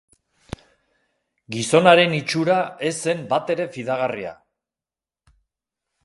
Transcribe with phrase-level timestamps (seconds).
[1.55, 2.55] Gizon haren itxura
[2.89, 4.33] ez zen batere fidagarria.